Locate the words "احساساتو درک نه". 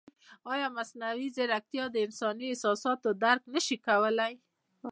2.49-3.59